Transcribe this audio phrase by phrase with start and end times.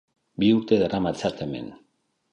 [0.43, 1.69] Bi urte daramatzat hemen.